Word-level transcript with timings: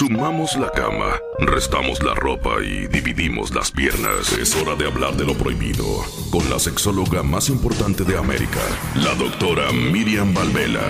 Sumamos 0.00 0.56
la 0.56 0.70
cama, 0.70 1.20
restamos 1.40 2.02
la 2.02 2.14
ropa 2.14 2.52
y 2.64 2.86
dividimos 2.86 3.54
las 3.54 3.70
piernas. 3.70 4.32
Es 4.32 4.56
hora 4.56 4.74
de 4.74 4.86
hablar 4.86 5.14
de 5.14 5.26
lo 5.26 5.34
prohibido 5.34 5.84
con 6.30 6.48
la 6.48 6.58
sexóloga 6.58 7.22
más 7.22 7.50
importante 7.50 8.02
de 8.04 8.16
América, 8.16 8.60
la 8.94 9.14
doctora 9.14 9.70
Miriam 9.72 10.32
Valvela. 10.32 10.80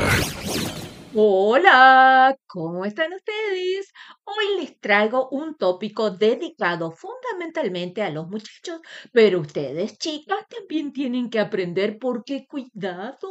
Hola, 1.13 2.37
¿cómo 2.53 2.85
están 2.85 3.13
ustedes? 3.13 3.93
Hoy 4.25 4.61
les 4.61 4.79
traigo 4.81 5.29
un 5.31 5.57
tópico 5.57 6.11
dedicado 6.11 6.91
fundamentalmente 6.91 8.03
a 8.03 8.11
los 8.11 8.27
muchachos, 8.29 8.81
pero 9.13 9.41
ustedes 9.41 9.99
chicas 9.99 10.47
también 10.49 10.93
tienen 10.93 11.31
que 11.31 11.39
aprender 11.41 11.99
porque 11.99 12.47
cuidado, 12.49 13.31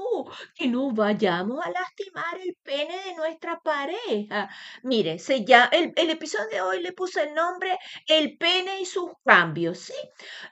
que 0.55 0.67
no 0.67 0.91
vayamos 0.93 1.59
a 1.65 1.71
lastimar 1.71 2.39
el 2.41 2.55
pene 2.63 2.95
de 3.05 3.15
nuestra 3.15 3.59
pareja. 3.59 4.49
Mire, 4.83 5.19
se 5.19 5.43
ya, 5.43 5.65
el, 5.71 5.91
el 5.95 6.09
episodio 6.11 6.49
de 6.49 6.61
hoy 6.61 6.81
le 6.81 6.93
puse 6.93 7.23
el 7.23 7.33
nombre 7.33 7.77
El 8.07 8.37
pene 8.37 8.79
y 8.81 8.85
sus 8.85 9.11
cambios, 9.25 9.79
¿sí? 9.79 9.93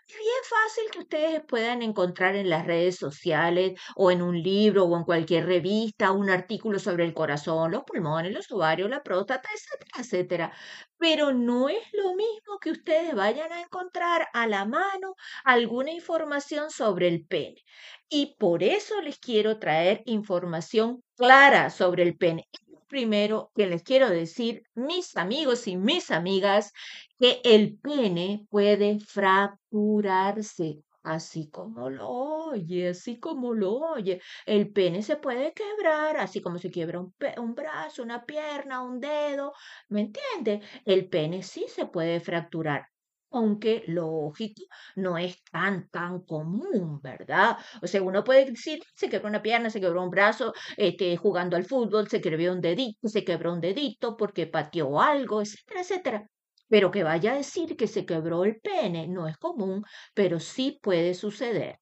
Es 0.07 0.15
bien 0.17 0.43
fácil 0.49 0.91
que 0.91 0.99
ustedes 0.99 1.41
puedan 1.47 1.81
encontrar 1.81 2.35
en 2.35 2.49
las 2.49 2.65
redes 2.65 2.97
sociales 2.97 3.79
o 3.95 4.11
en 4.11 4.21
un 4.21 4.41
libro 4.41 4.85
o 4.85 4.97
en 4.97 5.03
cualquier 5.03 5.45
revista 5.45 6.11
un 6.11 6.29
artículo 6.29 6.79
sobre 6.79 7.05
el 7.05 7.13
corazón, 7.13 7.71
los 7.71 7.83
pulmones, 7.83 8.33
los 8.33 8.47
la 8.57 9.03
próstata, 9.03 9.49
etcétera, 9.53 10.01
etcétera. 10.01 10.53
Pero 10.97 11.33
no 11.33 11.69
es 11.69 11.83
lo 11.93 12.15
mismo 12.15 12.59
que 12.61 12.71
ustedes 12.71 13.13
vayan 13.15 13.51
a 13.51 13.61
encontrar 13.61 14.27
a 14.33 14.47
la 14.47 14.65
mano 14.65 15.15
alguna 15.43 15.91
información 15.91 16.71
sobre 16.71 17.07
el 17.07 17.25
pene. 17.25 17.63
Y 18.09 18.35
por 18.39 18.63
eso 18.63 19.01
les 19.01 19.19
quiero 19.19 19.59
traer 19.59 20.01
información 20.05 21.03
clara 21.15 21.69
sobre 21.69 22.03
el 22.03 22.17
pene. 22.17 22.47
Primero 22.87 23.51
que 23.55 23.67
les 23.67 23.83
quiero 23.83 24.09
decir, 24.09 24.63
mis 24.73 25.15
amigos 25.17 25.67
y 25.67 25.75
mis 25.77 26.09
amigas, 26.11 26.71
que 27.19 27.41
el 27.43 27.77
pene 27.79 28.45
puede 28.49 28.99
fracturarse. 28.99 30.83
Así 31.13 31.49
como 31.49 31.89
lo 31.89 32.07
oye, 32.09 32.89
así 32.89 33.19
como 33.19 33.53
lo 33.53 33.73
oye. 33.75 34.21
El 34.45 34.71
pene 34.73 35.01
se 35.01 35.15
puede 35.17 35.53
quebrar, 35.53 36.17
así 36.17 36.41
como 36.41 36.57
se 36.59 36.69
quiebra 36.71 36.99
un, 36.99 37.15
un 37.37 37.55
brazo, 37.55 38.03
una 38.03 38.25
pierna, 38.25 38.81
un 38.83 38.99
dedo. 38.99 39.53
¿Me 39.89 40.01
entiende? 40.01 40.61
El 40.85 41.07
pene 41.09 41.43
sí 41.43 41.65
se 41.69 41.85
puede 41.85 42.19
fracturar 42.19 42.87
aunque 43.29 43.83
lógico, 43.87 44.63
no 44.95 45.17
es 45.17 45.43
tan, 45.51 45.89
tan 45.89 46.21
común, 46.21 47.01
¿verdad? 47.01 47.57
O 47.81 47.87
sea, 47.87 48.01
uno 48.01 48.23
puede 48.23 48.45
decir, 48.45 48.79
se 48.95 49.09
quebró 49.09 49.27
una 49.27 49.41
pierna, 49.43 49.69
se 49.69 49.81
quebró 49.81 50.01
un 50.03 50.09
brazo, 50.09 50.53
este, 50.77 51.17
jugando 51.17 51.57
al 51.57 51.65
fútbol, 51.65 52.07
se 52.09 52.21
quebró 52.21 52.53
un 52.53 52.61
dedito, 52.61 53.07
se 53.09 53.25
quebró 53.25 53.53
un 53.53 53.59
dedito 53.61 54.15
porque 54.17 54.47
pateó 54.47 55.01
algo, 55.01 55.41
etcétera, 55.41 55.81
etcétera. 55.81 56.27
Pero 56.69 56.91
que 56.91 57.03
vaya 57.03 57.33
a 57.33 57.37
decir 57.37 57.75
que 57.77 57.87
se 57.87 58.05
quebró 58.05 58.43
el 58.43 58.59
pene 58.59 59.07
no 59.07 59.27
es 59.27 59.37
común, 59.37 59.83
pero 60.13 60.39
sí 60.39 60.79
puede 60.81 61.13
suceder. 61.13 61.79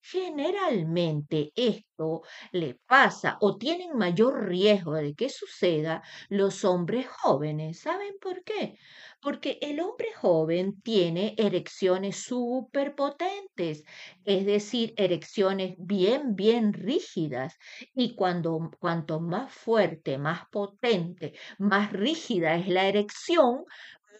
Generalmente 0.00 1.50
esto 1.56 2.22
le 2.52 2.76
pasa 2.86 3.38
o 3.40 3.56
tienen 3.58 3.96
mayor 3.98 4.46
riesgo 4.48 4.94
de 4.94 5.14
que 5.16 5.28
suceda 5.28 6.00
los 6.28 6.64
hombres 6.64 7.08
jóvenes. 7.08 7.80
¿Saben 7.80 8.14
por 8.20 8.44
qué? 8.44 8.78
Porque 9.20 9.58
el 9.60 9.80
hombre 9.80 10.12
joven 10.14 10.80
tiene 10.82 11.34
erecciones 11.36 12.22
superpotentes, 12.22 13.82
es 14.24 14.46
decir, 14.46 14.94
erecciones 14.96 15.74
bien, 15.78 16.36
bien 16.36 16.72
rígidas. 16.72 17.56
Y 17.92 18.14
cuando, 18.14 18.70
cuanto 18.78 19.18
más 19.20 19.52
fuerte, 19.52 20.18
más 20.18 20.42
potente, 20.52 21.32
más 21.58 21.92
rígida 21.92 22.54
es 22.54 22.68
la 22.68 22.86
erección, 22.86 23.64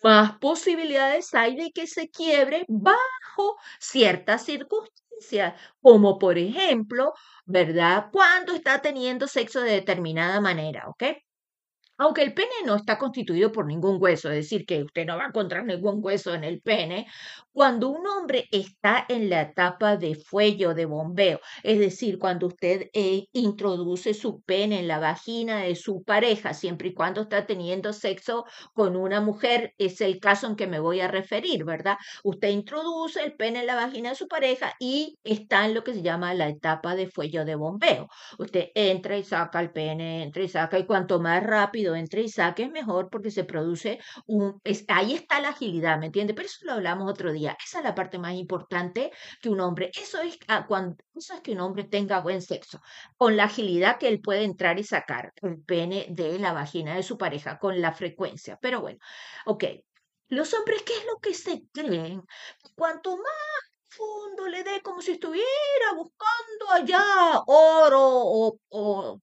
más 0.06 0.38
posibilidades 0.38 1.34
hay 1.34 1.56
de 1.56 1.70
que 1.72 1.86
se 1.86 2.08
quiebre 2.10 2.64
bajo 2.68 3.56
ciertas 3.80 4.44
circunstancias, 4.44 5.54
como 5.80 6.18
por 6.18 6.38
ejemplo, 6.38 7.12
¿verdad? 7.44 8.08
Cuando 8.12 8.52
está 8.54 8.80
teniendo 8.82 9.26
sexo 9.28 9.60
de 9.60 9.72
determinada 9.72 10.40
manera, 10.40 10.88
¿ok? 10.88 11.04
Aunque 11.98 12.22
el 12.22 12.34
pene 12.34 12.50
no 12.64 12.76
está 12.76 12.98
constituido 12.98 13.52
por 13.52 13.66
ningún 13.66 13.96
hueso, 14.00 14.30
es 14.30 14.36
decir, 14.36 14.66
que 14.66 14.82
usted 14.82 15.06
no 15.06 15.16
va 15.16 15.24
a 15.24 15.28
encontrar 15.28 15.64
ningún 15.64 16.00
hueso 16.02 16.34
en 16.34 16.44
el 16.44 16.60
pene, 16.60 17.06
cuando 17.52 17.88
un 17.88 18.06
hombre 18.06 18.46
está 18.52 19.06
en 19.08 19.30
la 19.30 19.40
etapa 19.42 19.96
de 19.96 20.14
fuello, 20.14 20.74
de 20.74 20.84
bombeo, 20.84 21.40
es 21.62 21.78
decir, 21.78 22.18
cuando 22.18 22.48
usted 22.48 22.90
eh, 22.92 23.24
introduce 23.32 24.12
su 24.12 24.42
pene 24.42 24.80
en 24.80 24.88
la 24.88 24.98
vagina 24.98 25.60
de 25.62 25.74
su 25.74 26.02
pareja, 26.02 26.52
siempre 26.52 26.88
y 26.88 26.94
cuando 26.94 27.22
está 27.22 27.46
teniendo 27.46 27.94
sexo 27.94 28.44
con 28.74 28.94
una 28.94 29.22
mujer, 29.22 29.72
es 29.78 30.02
el 30.02 30.20
caso 30.20 30.46
en 30.48 30.56
que 30.56 30.66
me 30.66 30.80
voy 30.80 31.00
a 31.00 31.08
referir, 31.08 31.64
¿verdad? 31.64 31.96
Usted 32.24 32.48
introduce 32.50 33.22
el 33.24 33.34
pene 33.36 33.60
en 33.60 33.66
la 33.66 33.74
vagina 33.76 34.10
de 34.10 34.16
su 34.16 34.28
pareja 34.28 34.74
y 34.78 35.18
está 35.24 35.64
en 35.64 35.72
lo 35.74 35.82
que 35.82 35.94
se 35.94 36.02
llama 36.02 36.34
la 36.34 36.48
etapa 36.48 36.94
de 36.94 37.06
fuello 37.08 37.46
de 37.46 37.54
bombeo. 37.54 38.08
Usted 38.38 38.68
entra 38.74 39.16
y 39.16 39.24
saca 39.24 39.60
el 39.60 39.70
pene, 39.72 40.22
entra 40.24 40.42
y 40.42 40.48
saca, 40.48 40.78
y 40.78 40.84
cuanto 40.84 41.20
más 41.20 41.42
rápido 41.42 41.85
entre 41.94 42.22
y 42.22 42.28
saque 42.28 42.64
es 42.64 42.70
mejor 42.70 43.08
porque 43.10 43.30
se 43.30 43.44
produce 43.44 43.98
un... 44.26 44.60
ahí 44.88 45.14
está 45.14 45.40
la 45.40 45.50
agilidad, 45.50 45.98
¿me 45.98 46.06
entiende? 46.06 46.34
Pero 46.34 46.46
eso 46.46 46.64
lo 46.64 46.72
hablamos 46.72 47.10
otro 47.10 47.32
día. 47.32 47.56
Esa 47.64 47.78
es 47.78 47.84
la 47.84 47.94
parte 47.94 48.18
más 48.18 48.34
importante 48.34 49.12
que 49.40 49.48
un 49.48 49.60
hombre, 49.60 49.90
eso 49.94 50.20
es, 50.20 50.38
ah, 50.48 50.66
cuando, 50.66 50.96
eso 51.14 51.34
es 51.34 51.40
que 51.40 51.52
un 51.52 51.60
hombre 51.60 51.84
tenga 51.84 52.20
buen 52.20 52.42
sexo, 52.42 52.80
con 53.16 53.36
la 53.36 53.44
agilidad 53.44 53.98
que 53.98 54.08
él 54.08 54.20
puede 54.20 54.44
entrar 54.44 54.78
y 54.78 54.84
sacar 54.84 55.32
el 55.42 55.62
pene 55.62 56.06
de 56.10 56.38
la 56.38 56.52
vagina 56.52 56.96
de 56.96 57.02
su 57.02 57.18
pareja, 57.18 57.58
con 57.58 57.80
la 57.80 57.92
frecuencia. 57.92 58.58
Pero 58.60 58.80
bueno, 58.80 58.98
ok. 59.46 59.64
Los 60.28 60.52
hombres, 60.54 60.82
¿qué 60.82 60.92
es 60.92 61.06
lo 61.06 61.18
que 61.20 61.34
se 61.34 61.62
creen? 61.72 62.22
Cuanto 62.74 63.16
más 63.16 63.76
fondo 63.88 64.48
le 64.48 64.62
dé 64.62 64.82
como 64.82 65.00
si 65.00 65.12
estuviera 65.12 65.92
buscando 65.94 66.70
allá 66.70 67.42
oro 67.46 68.58
o 68.68 69.20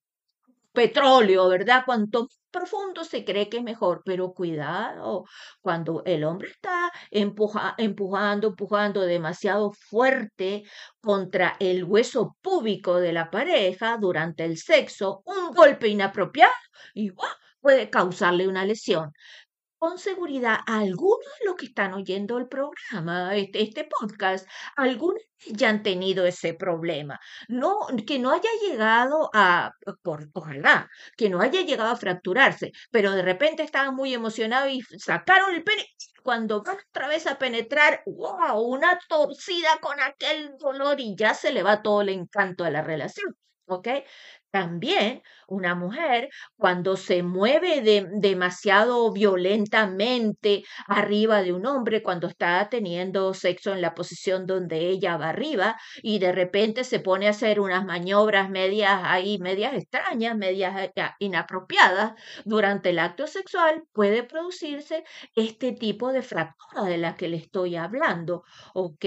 petróleo, 0.74 1.48
¿verdad? 1.50 1.84
Cuanto 1.86 2.28
profundo 2.52 3.04
se 3.04 3.26
cree 3.26 3.50
que 3.50 3.58
es 3.58 3.64
mejor, 3.64 4.02
pero 4.06 4.34
cuidado, 4.34 5.26
cuando 5.62 6.04
el 6.06 6.24
hombre 6.24 6.50
está 6.50 6.92
empujando, 7.12 7.76
empujando 8.50 9.02
demasiado 9.02 9.72
fuerte 9.72 10.64
contra 11.02 11.56
el 11.60 11.84
hueso 11.84 12.38
púbico 12.42 13.00
de 13.00 13.14
la 13.14 13.30
pareja 13.32 13.98
durante 14.00 14.46
el 14.46 14.58
sexo, 14.58 15.24
un 15.26 15.52
golpe 15.54 15.88
inapropiado 15.88 16.52
y 16.94 17.12
puede 17.62 17.90
causarle 17.90 18.48
una 18.48 18.66
lesión 18.66 19.14
con 19.84 20.00
seguridad 20.00 20.60
algunos 20.66 21.26
de 21.42 21.46
los 21.46 21.56
que 21.58 21.66
están 21.66 21.94
oyendo 21.94 22.38
el 22.38 22.48
programa, 22.48 23.36
este, 23.36 23.64
este 23.64 23.84
podcast, 23.84 24.48
algunos 24.78 25.22
ya 25.46 25.68
han 25.68 25.84
tenido 25.84 26.26
ese 26.26 26.54
problema. 26.54 27.20
No, 27.50 27.88
que 28.08 28.18
no 28.18 28.32
haya 28.32 28.50
llegado 28.62 29.30
a, 29.34 29.74
por, 30.02 30.30
ojalá, 30.32 30.90
que 31.18 31.30
no 31.30 31.42
haya 31.42 31.64
llegado 31.64 31.90
a 31.90 31.98
fracturarse, 31.98 32.72
pero 32.92 33.12
de 33.12 33.24
repente 33.24 33.62
estaban 33.62 33.94
muy 33.94 34.14
emocionados 34.14 34.72
y 34.72 34.80
sacaron 35.00 35.54
el 35.54 35.66
pene. 35.66 35.86
Cuando 36.24 36.64
van 36.64 36.78
otra 36.90 37.10
vez 37.10 37.28
a 37.28 37.38
penetrar, 37.38 38.04
wow, 38.06 38.62
una 38.62 38.98
torcida 39.10 39.80
con 39.82 40.00
aquel 40.00 40.56
dolor 40.60 41.02
y 41.02 41.14
ya 41.18 41.34
se 41.34 41.52
le 41.52 41.62
va 41.62 41.82
todo 41.82 42.04
el 42.04 42.08
encanto 42.08 42.64
a 42.64 42.70
la 42.70 42.84
relación. 42.84 43.36
¿Ok? 43.66 43.88
También 44.54 45.24
una 45.48 45.74
mujer 45.74 46.30
cuando 46.58 46.96
se 46.96 47.24
mueve 47.24 47.82
demasiado 48.12 49.12
violentamente 49.12 50.64
arriba 50.86 51.42
de 51.42 51.54
un 51.54 51.66
hombre, 51.66 52.04
cuando 52.04 52.28
está 52.28 52.70
teniendo 52.70 53.34
sexo 53.34 53.74
en 53.74 53.82
la 53.82 53.96
posición 53.96 54.46
donde 54.46 54.78
ella 54.90 55.18
va 55.18 55.30
arriba 55.30 55.76
y 56.04 56.20
de 56.20 56.32
repente 56.34 56.84
se 56.84 57.00
pone 57.00 57.26
a 57.26 57.32
hacer 57.32 57.60
unas 57.60 57.84
maniobras 57.84 58.48
medias 58.52 59.02
ahí, 59.04 59.40
medias 59.40 59.74
extrañas, 59.74 60.38
medias 60.38 60.92
eh, 60.96 61.10
inapropiadas 61.18 62.14
durante 62.46 62.92
el 62.92 63.00
acto 63.00 63.26
sexual, 63.26 63.84
puede 63.92 64.22
producirse 64.22 65.04
este 65.36 65.72
tipo 65.72 66.12
de 66.14 66.22
fractura 66.22 66.84
de 66.84 67.00
la 67.00 67.16
que 67.16 67.28
le 67.28 67.38
estoy 67.38 67.76
hablando, 67.76 68.44
¿ok? 68.76 69.06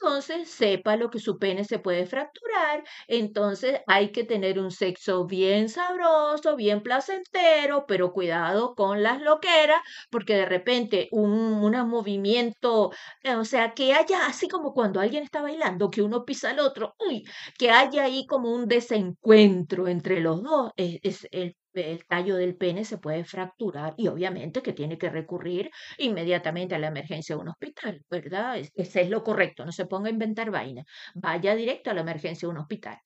Entonces 0.00 0.48
sepa 0.50 0.96
lo 0.96 1.10
que 1.10 1.18
su 1.18 1.38
pene 1.38 1.64
se 1.64 1.78
puede 1.78 2.06
fracturar. 2.06 2.84
Entonces 3.06 3.80
hay 3.86 4.12
que 4.12 4.24
tener 4.24 4.58
un 4.58 4.70
sexo 4.70 5.26
bien 5.26 5.68
sabroso, 5.68 6.56
bien 6.56 6.82
placentero, 6.82 7.84
pero 7.86 8.12
cuidado 8.12 8.74
con 8.74 9.02
las 9.02 9.20
loqueras, 9.20 9.80
porque 10.10 10.34
de 10.36 10.46
repente 10.46 11.08
un, 11.12 11.30
un 11.30 11.88
movimiento, 11.88 12.90
eh, 13.22 13.34
o 13.34 13.44
sea, 13.44 13.74
que 13.74 13.92
haya 13.94 14.26
así 14.26 14.48
como 14.48 14.72
cuando 14.72 15.00
alguien 15.00 15.22
está 15.22 15.42
bailando, 15.42 15.90
que 15.90 16.02
uno 16.02 16.24
pisa 16.24 16.50
al 16.50 16.60
otro, 16.60 16.94
uy, 17.08 17.24
que 17.58 17.70
haya 17.70 18.04
ahí 18.04 18.26
como 18.26 18.52
un 18.52 18.66
desencuentro 18.68 19.88
entre 19.88 20.20
los 20.20 20.42
dos, 20.42 20.72
es, 20.76 20.98
es 21.02 21.28
el 21.32 21.56
el 21.80 22.04
tallo 22.06 22.36
del 22.36 22.56
pene 22.56 22.84
se 22.84 22.98
puede 22.98 23.24
fracturar 23.24 23.94
y 23.96 24.08
obviamente 24.08 24.62
que 24.62 24.72
tiene 24.72 24.98
que 24.98 25.10
recurrir 25.10 25.70
inmediatamente 25.98 26.74
a 26.74 26.78
la 26.78 26.88
emergencia 26.88 27.36
de 27.36 27.42
un 27.42 27.48
hospital, 27.48 28.04
¿verdad? 28.10 28.58
Ese 28.74 29.00
es 29.02 29.10
lo 29.10 29.22
correcto, 29.22 29.64
no 29.64 29.72
se 29.72 29.86
ponga 29.86 30.08
a 30.08 30.12
inventar 30.12 30.50
vaina, 30.50 30.84
vaya 31.14 31.54
directo 31.54 31.90
a 31.90 31.94
la 31.94 32.02
emergencia 32.02 32.46
de 32.46 32.52
un 32.52 32.58
hospital. 32.58 32.98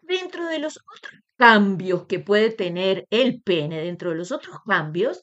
Dentro 0.00 0.46
de 0.46 0.58
los 0.58 0.78
otros 0.78 1.20
cambios 1.36 2.06
que 2.06 2.18
puede 2.18 2.50
tener 2.50 3.06
el 3.10 3.42
pene, 3.42 3.80
dentro 3.80 4.10
de 4.10 4.16
los 4.16 4.32
otros 4.32 4.56
cambios, 4.66 5.20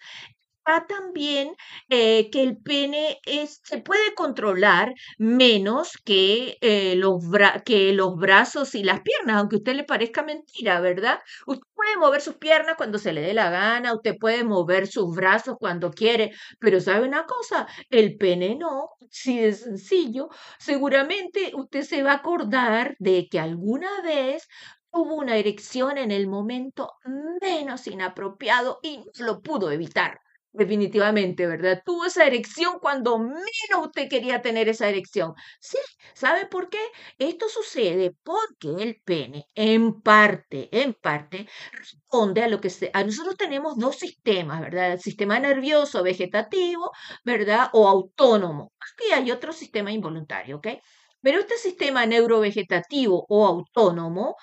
también 0.87 1.55
eh, 1.89 2.29
que 2.31 2.41
el 2.43 2.57
pene 2.57 3.19
se 3.63 3.79
puede 3.79 4.13
controlar 4.15 4.93
menos 5.17 5.91
que, 6.05 6.57
eh, 6.61 6.95
los 6.95 7.15
que 7.65 7.93
los 7.93 8.15
brazos 8.17 8.75
y 8.75 8.83
las 8.83 9.01
piernas, 9.01 9.37
aunque 9.37 9.55
a 9.57 9.59
usted 9.59 9.75
le 9.75 9.83
parezca 9.83 10.23
mentira, 10.23 10.79
¿verdad? 10.79 11.19
Usted 11.47 11.63
puede 11.73 11.97
mover 11.97 12.21
sus 12.21 12.35
piernas 12.35 12.75
cuando 12.77 12.99
se 12.99 13.13
le 13.13 13.21
dé 13.21 13.33
la 13.33 13.49
gana, 13.49 13.93
usted 13.93 14.15
puede 14.19 14.43
mover 14.43 14.87
sus 14.87 15.15
brazos 15.15 15.57
cuando 15.59 15.91
quiere, 15.91 16.31
pero 16.59 16.79
¿sabe 16.79 17.07
una 17.07 17.25
cosa? 17.25 17.67
El 17.89 18.17
pene 18.17 18.55
no, 18.55 18.89
si 19.09 19.39
es 19.43 19.61
sencillo. 19.61 20.29
Seguramente 20.59 21.51
usted 21.55 21.81
se 21.83 22.03
va 22.03 22.11
a 22.13 22.15
acordar 22.15 22.95
de 22.99 23.27
que 23.29 23.39
alguna 23.39 24.01
vez 24.03 24.47
tuvo 24.91 25.15
una 25.15 25.37
erección 25.37 25.97
en 25.97 26.11
el 26.11 26.27
momento 26.27 26.93
menos 27.41 27.87
inapropiado 27.87 28.79
y 28.83 28.97
no 29.19 29.25
lo 29.25 29.41
pudo 29.41 29.71
evitar. 29.71 30.19
Definitivamente, 30.53 31.47
¿verdad? 31.47 31.81
Tuvo 31.85 32.05
esa 32.05 32.25
erección 32.27 32.79
cuando 32.81 33.17
menos 33.17 33.85
usted 33.85 34.09
quería 34.09 34.41
tener 34.41 34.67
esa 34.67 34.89
erección. 34.89 35.33
Sí, 35.61 35.77
¿sabe 36.13 36.45
por 36.45 36.69
qué? 36.69 36.77
Esto 37.17 37.47
sucede 37.47 38.13
porque 38.21 38.67
el 38.83 39.01
pene, 39.05 39.45
en 39.55 40.01
parte, 40.01 40.67
en 40.77 40.93
parte, 40.93 41.47
responde 41.71 42.43
a 42.43 42.49
lo 42.49 42.59
que 42.59 42.69
se, 42.69 42.91
a 42.93 43.01
nosotros 43.05 43.37
tenemos 43.37 43.77
dos 43.77 43.95
sistemas, 43.95 44.59
¿verdad? 44.59 44.91
El 44.93 44.99
sistema 44.99 45.39
nervioso 45.39 46.03
vegetativo, 46.03 46.91
¿verdad? 47.23 47.69
O 47.71 47.87
autónomo. 47.87 48.73
Aquí 48.93 49.09
hay 49.13 49.31
otro 49.31 49.53
sistema 49.53 49.93
involuntario, 49.93 50.57
¿ok? 50.57 50.67
Pero 51.21 51.39
este 51.39 51.57
sistema 51.57 52.05
neurovegetativo 52.05 53.25
o 53.29 53.45
autónomo 53.47 54.35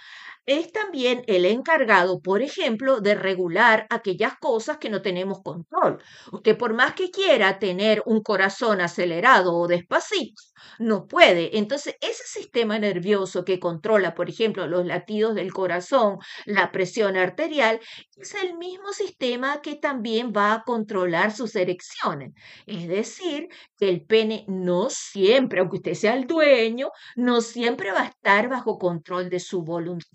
es 0.49 0.73
también 0.73 1.23
el 1.27 1.45
encargado, 1.45 2.21
por 2.21 2.43
ejemplo, 2.43 3.00
de 3.00 3.15
regular 3.15 3.87
aquellas 3.91 4.35
cosas 4.39 4.79
que 4.79 4.89
no 4.91 5.03
tenemos 5.03 5.43
control. 5.43 6.03
Usted 6.33 6.56
por 6.56 6.75
más 6.75 6.95
que 6.95 7.11
quiera 7.11 7.59
tener 7.59 8.03
un 8.06 8.23
corazón 8.23 8.81
acelerado 8.81 9.55
o 9.55 9.69
despacito, 9.69 10.43
no 10.79 11.06
puede. 11.06 11.59
Entonces, 11.59 11.97
ese 12.00 12.25
sistema 12.25 12.79
nervioso 12.79 13.45
que 13.45 13.61
controla, 13.61 14.15
por 14.15 14.29
ejemplo, 14.31 14.67
los 14.67 14.87
latidos 14.87 15.35
del 15.35 15.53
corazón, 15.53 16.19
la 16.47 16.73
presión 16.73 17.17
arterial, 17.17 17.81
es 18.17 18.35
el 18.35 18.56
mismo 18.56 18.93
sistema 18.93 19.61
que 19.61 19.77
también 19.77 20.33
va 20.37 20.55
a 20.55 20.62
controlar 20.65 21.33
sus 21.33 21.55
erecciones. 21.56 22.33
Es 22.67 22.89
decir, 22.89 23.49
que 23.79 23.89
el 23.89 24.05
pene 24.05 24.44
no 24.49 24.89
siempre, 24.91 25.61
aunque 25.61 25.77
usted 25.77 25.94
sea 25.94 26.15
el 26.15 26.27
dueño, 26.27 26.91
no 27.17 27.41
siempre 27.43 27.93
va 27.93 28.03
a 28.03 28.06
estar 28.06 28.49
bajo 28.49 28.79
control 28.79 29.29
de 29.31 29.41
su 29.41 29.62
voluntad. 29.62 30.09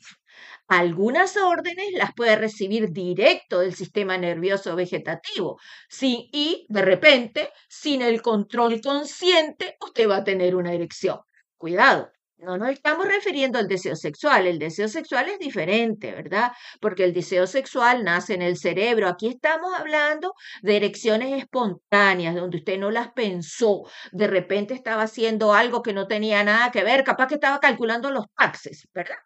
Algunas 0.67 1.37
órdenes 1.37 1.91
las 1.93 2.13
puede 2.13 2.35
recibir 2.35 2.89
directo 2.91 3.59
del 3.59 3.75
sistema 3.75 4.17
nervioso 4.17 4.75
vegetativo. 4.75 5.59
Sí, 5.89 6.29
y 6.31 6.65
de 6.69 6.81
repente, 6.81 7.49
sin 7.69 8.01
el 8.01 8.21
control 8.21 8.81
consciente, 8.81 9.77
usted 9.81 10.09
va 10.09 10.17
a 10.17 10.23
tener 10.23 10.55
una 10.55 10.73
erección. 10.73 11.19
Cuidado, 11.57 12.11
no 12.37 12.57
nos 12.57 12.69
estamos 12.71 13.07
refiriendo 13.07 13.57
al 13.57 13.67
deseo 13.67 13.95
sexual. 13.95 14.47
El 14.47 14.59
deseo 14.59 14.87
sexual 14.89 15.29
es 15.29 15.39
diferente, 15.39 16.11
¿verdad? 16.11 16.51
Porque 16.81 17.03
el 17.05 17.13
deseo 17.13 17.47
sexual 17.47 18.03
nace 18.03 18.33
en 18.33 18.41
el 18.41 18.57
cerebro. 18.57 19.07
Aquí 19.07 19.27
estamos 19.27 19.73
hablando 19.77 20.33
de 20.61 20.75
erecciones 20.77 21.31
espontáneas, 21.41 22.35
donde 22.35 22.57
usted 22.57 22.77
no 22.77 22.91
las 22.91 23.11
pensó. 23.13 23.83
De 24.11 24.27
repente 24.27 24.73
estaba 24.73 25.03
haciendo 25.03 25.53
algo 25.53 25.81
que 25.81 25.93
no 25.93 26.07
tenía 26.07 26.43
nada 26.43 26.71
que 26.71 26.83
ver, 26.83 27.03
capaz 27.03 27.27
que 27.27 27.35
estaba 27.35 27.59
calculando 27.59 28.11
los 28.11 28.25
taxes, 28.35 28.87
¿verdad? 28.93 29.17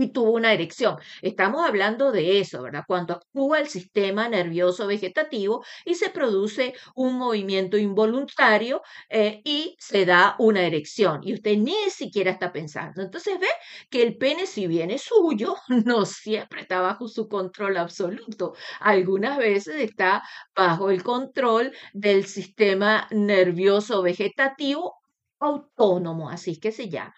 Y 0.00 0.08
tuvo 0.12 0.32
una 0.32 0.52
erección. 0.52 0.96
Estamos 1.22 1.66
hablando 1.66 2.12
de 2.12 2.40
eso, 2.40 2.62
¿verdad? 2.62 2.84
Cuando 2.86 3.14
actúa 3.14 3.60
el 3.60 3.68
sistema 3.68 4.28
nervioso 4.28 4.86
vegetativo 4.86 5.64
y 5.84 5.94
se 5.94 6.10
produce 6.10 6.74
un 6.94 7.16
movimiento 7.18 7.76
involuntario 7.76 8.82
eh, 9.08 9.42
y 9.44 9.76
se 9.78 10.06
da 10.06 10.36
una 10.38 10.62
erección 10.62 11.20
y 11.22 11.34
usted 11.34 11.56
ni 11.58 11.90
siquiera 11.90 12.30
está 12.30 12.52
pensando. 12.52 13.02
Entonces 13.02 13.38
ve 13.38 13.48
que 13.90 14.02
el 14.02 14.16
pene, 14.16 14.46
si 14.46 14.66
bien 14.66 14.90
es 14.90 15.02
suyo, 15.02 15.56
no 15.84 16.06
siempre 16.06 16.62
está 16.62 16.80
bajo 16.80 17.08
su 17.08 17.28
control 17.28 17.76
absoluto. 17.76 18.54
Algunas 18.80 19.38
veces 19.38 19.76
está 19.76 20.22
bajo 20.54 20.90
el 20.90 21.02
control 21.02 21.72
del 21.92 22.26
sistema 22.26 23.06
nervioso 23.10 24.02
vegetativo 24.02 24.96
autónomo, 25.40 26.30
así 26.30 26.58
que 26.58 26.72
se 26.72 26.88
llama. 26.88 27.14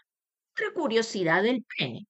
Otra 0.52 0.72
curiosidad 0.74 1.42
del 1.42 1.64
pene 1.64 2.06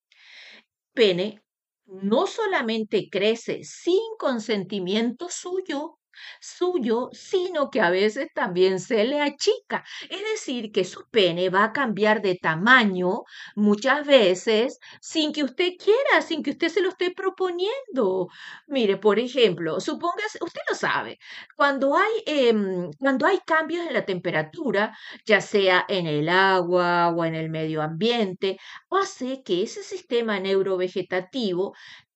pene 0.95 1.43
no 1.87 2.27
solamente 2.27 3.09
crece 3.11 3.65
sin 3.65 4.01
consentimiento 4.19 5.29
suyo, 5.31 5.99
suyo, 6.41 7.09
sino 7.13 7.71
que 7.71 7.81
a 7.81 7.91
veces 7.91 8.29
también 8.35 8.81
se 8.81 9.05
le 9.05 9.21
achica. 9.21 9.85
Es 10.09 10.21
decir, 10.33 10.73
que 10.73 10.85
su 10.85 11.09
pene 11.11 11.49
va 11.51 11.65
a 11.65 11.73
cambiar 11.73 12.23
de 12.23 12.37
tamaño 12.37 13.23
muchas 13.55 14.07
veces 14.07 14.79
sin 15.01 15.33
que 15.33 15.45
usted 15.45 15.73
quiera, 15.83 16.23
sin 16.23 16.43
que 16.43 16.51
usted 16.51 16.69
se 16.69 16.81
lo 16.81 16.91
esté 16.91 17.11
proponiendo. 17.13 18.29
Mire, 18.67 18.97
por 18.97 19.19
ejemplo, 19.19 19.81
supóngase, 19.81 20.39
usted 20.41 20.61
lo 20.69 20.75
sabe, 20.75 21.19
cuando 21.57 21.97
hay, 21.97 22.23
em, 22.27 22.91
cuando 22.99 23.27
hay 23.27 23.39
cambios 23.47 23.87
en 23.87 23.95
la 23.95 24.05
temperatura, 24.05 24.97
ya 25.27 25.41
sea 25.41 25.85
en 25.89 26.07
el 26.07 26.29
agua 26.29 27.11
o 27.11 27.25
en 27.25 27.35
el 27.35 27.51
medio 27.51 27.83
ambiente, 27.83 28.59
hace 28.91 29.43
que 29.43 29.63
ese 29.63 29.83
sistema 29.83 30.39
neurovegetativo 30.41 31.75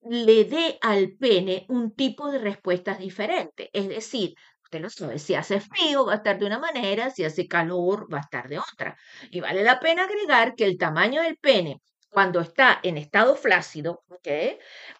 le 0.09 0.45
dé 0.45 0.79
al 0.81 1.13
pene 1.19 1.67
un 1.69 1.95
tipo 1.95 2.31
de 2.31 2.39
respuestas 2.39 2.99
diferente. 2.99 3.71
Es 3.73 3.89
decir, 3.89 4.35
usted 4.63 4.81
lo 4.81 4.91
sabe, 4.91 5.19
si 5.19 5.35
hace 5.35 5.61
frío 5.61 6.07
va 6.07 6.15
a 6.15 6.17
estar 6.17 6.39
de 6.39 6.47
una 6.47 6.59
manera, 6.59 7.11
si 7.11 7.25
hace 7.25 7.47
calor 7.49 8.13
va 8.13 8.19
a 8.19 8.21
estar 8.23 8.49
de 8.49 8.59
otra. 8.59 8.97
Y 9.31 9.41
vale 9.41 9.63
la 9.63 9.81
pena 9.81 10.05
agregar 10.05 10.55
que 10.55 10.65
el 10.65 10.79
tamaño 10.79 11.23
del 11.23 11.37
pene 11.39 11.81
cuando 12.11 12.41
está 12.41 12.81
en 12.83 12.97
estado 12.97 13.37
flácido, 13.37 14.03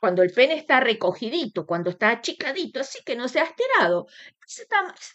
cuando 0.01 0.23
el 0.23 0.33
pene 0.33 0.55
está 0.55 0.81
recogidito, 0.81 1.67
cuando 1.67 1.91
está 1.91 2.11
achicadito, 2.11 2.81
así 2.81 3.01
que 3.05 3.17
no 3.17 3.29
se 3.29 3.41
ha 3.41 3.45
estirado, 3.45 4.07
ese, 4.47 4.67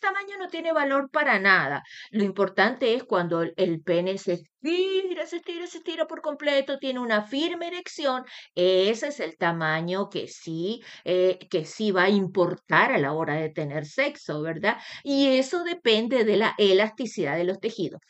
tamaño 0.02 0.38
no 0.38 0.48
tiene 0.48 0.74
valor 0.74 1.10
para 1.10 1.40
nada. 1.40 1.84
Lo 2.12 2.24
importante 2.24 2.94
es 2.96 3.04
cuando 3.04 3.42
el, 3.42 3.82
pene 3.84 4.18
se 4.18 4.34
estira, 4.34 5.26
se 5.26 5.38
estira, 5.38 5.68
se 5.68 5.78
estira 5.80 6.08
por 6.08 6.22
completo, 6.22 6.80
tiene 6.80 7.00
una 7.00 7.24
firme 7.24 7.68
erección, 7.68 8.26
ese 8.56 9.08
es 9.08 9.20
el 9.20 9.38
tamaño 9.38 10.10
que 10.10 10.28
sí, 10.28 10.82
eh, 11.06 11.40
que 11.50 11.66
sí 11.66 11.92
va 11.92 12.04
a 12.04 12.10
importar 12.10 12.92
a 12.92 12.98
la 12.98 13.14
hora 13.14 13.36
de 13.36 13.50
tener 13.50 13.86
sexo, 13.86 14.42
¿verdad? 14.42 14.78
Y 15.04 15.38
eso 15.38 15.64
depende 15.64 16.24
de 16.26 16.38
la 16.38 16.56
elasticidad 16.58 17.38
de 17.38 17.46
los 17.46 17.60
tejidos. 17.60 18.02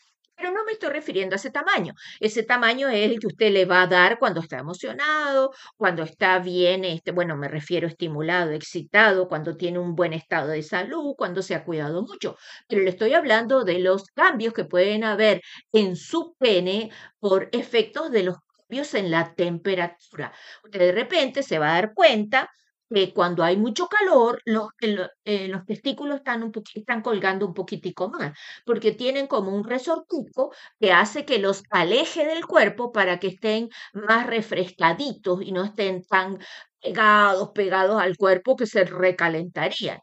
Pero 0.42 0.54
no 0.54 0.66
me 0.66 0.72
estoy 0.72 0.90
refiriendo 0.90 1.36
a 1.36 1.38
ese 1.38 1.52
tamaño. 1.52 1.94
Ese 2.20 2.42
tamaño 2.42 2.90
es 2.90 3.12
el 3.12 3.20
que 3.20 3.28
usted 3.28 3.52
le 3.52 3.66
va 3.66 3.84
a 3.84 3.88
dar 3.88 4.18
cuando 4.18 4.40
está 4.42 4.58
emocionado, 4.58 5.52
cuando 5.78 6.02
está 6.02 6.40
bien, 6.40 6.84
este, 6.84 7.12
bueno, 7.12 7.38
me 7.38 7.48
refiero 7.48 7.88
estimulado, 7.88 8.50
excitado, 8.52 9.28
cuando 9.28 9.56
tiene 9.56 9.78
un 9.78 9.94
buen 9.96 10.14
estado 10.14 10.48
de 10.48 10.64
salud, 10.64 11.14
cuando 11.16 11.44
se 11.44 11.54
ha 11.54 11.64
cuidado 11.64 12.02
mucho. 12.02 12.38
Pero 12.68 12.82
le 12.82 12.90
estoy 12.90 13.14
hablando 13.14 13.64
de 13.64 13.80
los 13.80 14.06
cambios 14.16 14.54
que 14.56 14.66
pueden 14.66 15.04
haber 15.04 15.42
en 15.74 15.96
su 15.96 16.36
pene 16.40 16.90
por 17.20 17.50
efectos 17.52 18.10
de 18.12 18.24
los 18.24 18.38
cambios 18.40 18.94
en 18.96 19.12
la 19.12 19.36
temperatura. 19.36 20.34
Usted 20.64 20.80
de 20.80 20.92
repente 20.92 21.44
se 21.44 21.60
va 21.60 21.70
a 21.72 21.74
dar 21.76 21.94
cuenta 21.94 22.50
que 22.94 23.14
cuando 23.14 23.44
hay 23.44 23.58
mucho 23.58 23.88
calor, 23.88 24.42
los, 24.46 24.68
eh, 24.82 25.48
los 25.48 25.66
testículos 25.66 26.18
están, 26.18 26.44
un 26.44 26.52
están 26.76 27.02
colgando 27.02 27.46
un 27.48 27.54
poquitico 27.54 28.10
más, 28.10 28.38
porque 28.66 28.92
tienen 28.92 29.28
como 29.28 29.52
un 29.56 29.64
resortico 29.64 30.54
que 30.80 30.92
hace 30.92 31.26
que 31.26 31.40
los 31.40 31.64
aleje 31.70 32.26
del 32.26 32.46
cuerpo 32.46 32.92
para 32.92 33.20
que 33.20 33.28
estén 33.28 33.70
más 33.94 34.28
refrescaditos 34.28 35.42
y 35.44 35.52
no 35.52 35.64
estén 35.64 36.04
tan 36.06 36.40
pegados, 36.82 37.50
pegados 37.54 38.02
al 38.02 38.18
cuerpo 38.18 38.56
que 38.56 38.66
se 38.68 38.84
recalentarían 38.86 40.00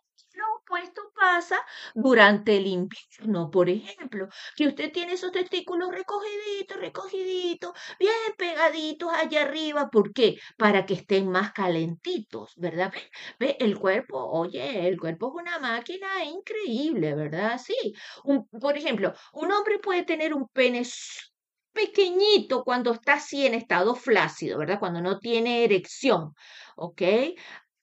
esto 0.76 1.02
pasa 1.14 1.58
durante 1.94 2.56
el 2.56 2.66
invierno, 2.66 3.50
por 3.50 3.68
ejemplo, 3.68 4.28
que 4.56 4.68
usted 4.68 4.92
tiene 4.92 5.14
esos 5.14 5.32
testículos 5.32 5.90
recogiditos, 5.90 6.78
recogiditos, 6.78 7.72
bien 7.98 8.12
pegaditos 8.36 9.12
allá 9.12 9.42
arriba. 9.42 9.88
¿Por 9.90 10.12
qué? 10.12 10.36
Para 10.56 10.86
que 10.86 10.94
estén 10.94 11.30
más 11.30 11.52
calentitos, 11.52 12.54
¿verdad? 12.56 12.92
¿Ve? 13.38 13.56
El 13.60 13.78
cuerpo, 13.78 14.18
oye, 14.30 14.88
el 14.88 14.98
cuerpo 14.98 15.28
es 15.28 15.42
una 15.42 15.58
máquina 15.58 16.24
increíble, 16.24 17.14
¿verdad? 17.14 17.58
Sí. 17.58 17.94
por 18.60 18.76
ejemplo, 18.76 19.12
un 19.32 19.52
hombre 19.52 19.78
puede 19.78 20.04
tener 20.04 20.34
un 20.34 20.48
pene 20.48 20.84
pequeñito 21.72 22.64
cuando 22.64 22.92
está 22.92 23.14
así 23.14 23.46
en 23.46 23.54
estado 23.54 23.94
flácido, 23.94 24.58
¿verdad? 24.58 24.80
Cuando 24.80 25.00
no 25.00 25.18
tiene 25.18 25.64
erección, 25.64 26.34
¿ok? 26.76 27.02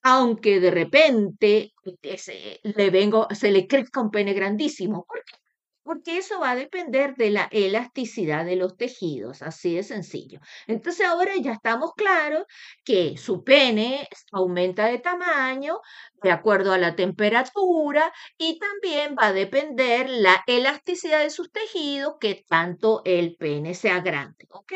Aunque 0.08 0.60
de 0.60 0.70
repente 0.70 1.72
se 2.16 2.60
le, 2.62 2.90
vengo, 2.90 3.26
se 3.34 3.50
le 3.50 3.66
crezca 3.66 4.00
un 4.00 4.12
pene 4.12 4.34
grandísimo. 4.34 5.04
¿Por 5.04 5.24
qué? 5.24 5.34
porque 5.82 6.18
eso 6.18 6.40
va 6.40 6.50
a 6.50 6.56
depender 6.56 7.14
de 7.14 7.30
la 7.30 7.48
elasticidad 7.52 8.44
de 8.44 8.56
los 8.56 8.76
tejidos, 8.76 9.42
así 9.42 9.76
de 9.76 9.84
sencillo. 9.84 10.40
Entonces 10.66 11.06
ahora 11.06 11.32
ya 11.40 11.52
estamos 11.52 11.92
claros 11.96 12.44
que 12.84 13.16
su 13.16 13.44
pene 13.44 14.08
aumenta 14.32 14.86
de 14.86 14.98
tamaño 14.98 15.80
de 16.22 16.32
acuerdo 16.32 16.72
a 16.72 16.78
la 16.78 16.96
temperatura 16.96 18.12
y 18.36 18.58
también 18.58 19.14
va 19.16 19.28
a 19.28 19.32
depender 19.32 20.10
la 20.10 20.42
elasticidad 20.48 21.20
de 21.20 21.30
sus 21.30 21.52
tejidos, 21.52 22.14
que 22.20 22.44
tanto 22.48 23.02
el 23.04 23.36
pene 23.36 23.74
sea 23.74 24.00
grande, 24.00 24.46
¿ok? 24.50 24.72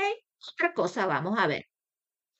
Otra 0.55 0.73
cosa 0.75 1.07
vamos 1.07 1.37
a 1.39 1.49
ver. 1.49 1.70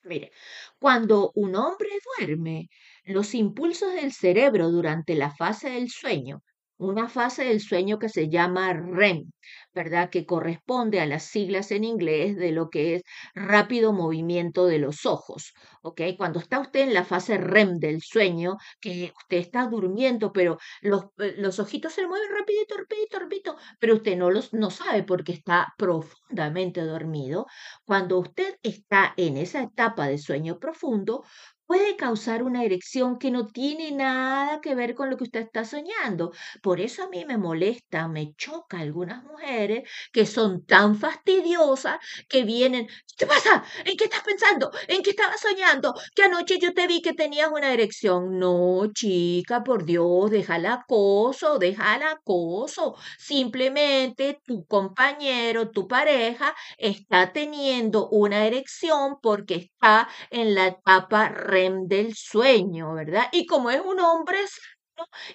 Mire, 0.03 0.31
cuando 0.79 1.31
un 1.35 1.55
hombre 1.55 1.89
duerme, 2.17 2.69
los 3.05 3.33
impulsos 3.33 3.93
del 3.93 4.11
cerebro 4.13 4.69
durante 4.69 5.15
la 5.15 5.31
fase 5.35 5.69
del 5.71 5.89
sueño 5.89 6.43
una 6.81 7.07
fase 7.09 7.43
del 7.45 7.61
sueño 7.61 7.99
que 7.99 8.09
se 8.09 8.27
llama 8.27 8.73
REM, 8.73 9.31
¿verdad? 9.73 10.09
Que 10.09 10.25
corresponde 10.25 10.99
a 10.99 11.05
las 11.05 11.23
siglas 11.23 11.71
en 11.71 11.83
inglés 11.83 12.35
de 12.37 12.51
lo 12.51 12.69
que 12.69 12.95
es 12.95 13.03
rápido 13.35 13.93
movimiento 13.93 14.65
de 14.65 14.79
los 14.79 15.05
ojos, 15.05 15.53
¿ok? 15.83 16.01
Cuando 16.17 16.39
está 16.39 16.59
usted 16.59 16.81
en 16.81 16.95
la 16.95 17.05
fase 17.05 17.37
REM 17.37 17.77
del 17.77 18.01
sueño, 18.01 18.57
que 18.79 19.13
usted 19.15 19.37
está 19.37 19.67
durmiendo, 19.67 20.33
pero 20.33 20.57
los, 20.81 21.05
eh, 21.19 21.35
los 21.37 21.59
ojitos 21.59 21.93
se 21.93 22.07
mueven 22.07 22.29
rapidito, 22.35 22.75
rapidito, 22.77 23.19
rapidito, 23.19 23.57
pero 23.79 23.95
usted 23.95 24.17
no 24.17 24.31
los 24.31 24.51
no 24.53 24.71
sabe 24.71 25.03
porque 25.03 25.33
está 25.33 25.73
profundamente 25.77 26.81
dormido. 26.81 27.45
Cuando 27.85 28.17
usted 28.17 28.55
está 28.63 29.13
en 29.17 29.37
esa 29.37 29.61
etapa 29.61 30.07
de 30.07 30.17
sueño 30.17 30.57
profundo, 30.57 31.23
puede 31.71 31.95
causar 31.95 32.43
una 32.43 32.65
erección 32.65 33.17
que 33.17 33.31
no 33.31 33.47
tiene 33.47 33.93
nada 33.93 34.59
que 34.59 34.75
ver 34.75 34.93
con 34.93 35.09
lo 35.09 35.15
que 35.15 35.23
usted 35.23 35.39
está 35.39 35.63
soñando. 35.63 36.33
Por 36.61 36.81
eso 36.81 37.03
a 37.03 37.07
mí 37.07 37.23
me 37.23 37.37
molesta, 37.37 38.09
me 38.09 38.33
choca 38.35 38.79
algunas 38.79 39.23
mujeres 39.23 39.89
que 40.11 40.25
son 40.25 40.65
tan 40.65 40.97
fastidiosas 40.97 41.97
que 42.27 42.43
vienen, 42.43 42.89
¿qué 43.17 43.25
pasa? 43.25 43.63
¿En 43.85 43.95
qué 43.95 44.03
estás 44.03 44.21
pensando? 44.21 44.69
¿En 44.89 45.01
qué 45.01 45.11
estabas 45.11 45.39
soñando? 45.39 45.93
Que 46.13 46.23
anoche 46.23 46.59
yo 46.59 46.73
te 46.73 46.87
vi 46.87 47.01
que 47.01 47.13
tenías 47.13 47.49
una 47.49 47.71
erección. 47.71 48.37
No, 48.37 48.91
chica, 48.93 49.63
por 49.63 49.85
Dios, 49.85 50.29
deja 50.29 50.57
el 50.57 50.65
acoso, 50.65 51.57
deja 51.57 51.95
el 51.95 52.03
acoso. 52.03 52.95
Simplemente 53.17 54.41
tu 54.45 54.65
compañero, 54.65 55.69
tu 55.71 55.87
pareja 55.87 56.53
está 56.77 57.31
teniendo 57.31 58.09
una 58.09 58.45
erección 58.45 59.19
porque 59.21 59.55
está 59.55 60.09
en 60.31 60.53
la 60.53 60.67
etapa 60.67 61.29
del 61.69 62.15
sueño, 62.15 62.93
¿verdad? 62.93 63.25
Y 63.31 63.45
como 63.45 63.69
es 63.69 63.81
un 63.81 63.99
hombre 63.99 64.39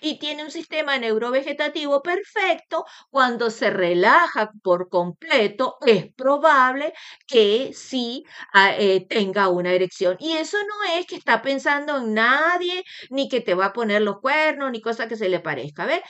y 0.00 0.18
tiene 0.18 0.44
un 0.44 0.50
sistema 0.50 0.98
neurovegetativo 0.98 2.02
perfecto, 2.02 2.84
cuando 3.10 3.50
se 3.50 3.70
relaja 3.70 4.50
por 4.62 4.88
completo, 4.88 5.76
es 5.86 6.12
probable 6.14 6.92
que 7.26 7.72
sí 7.74 8.24
ah, 8.52 8.74
eh, 8.76 9.06
tenga 9.08 9.48
una 9.48 9.72
erección. 9.72 10.16
Y 10.20 10.32
eso 10.32 10.56
no 10.58 10.98
es 10.98 11.06
que 11.06 11.16
está 11.16 11.42
pensando 11.42 11.98
en 11.98 12.14
nadie, 12.14 12.84
ni 13.10 13.28
que 13.28 13.40
te 13.40 13.54
va 13.54 13.66
a 13.66 13.72
poner 13.72 14.02
los 14.02 14.20
cuernos, 14.20 14.70
ni 14.70 14.80
cosa 14.80 15.08
que 15.08 15.16
se 15.16 15.28
le 15.28 15.40
parezca. 15.40 15.86
¿Ves? 15.86 16.00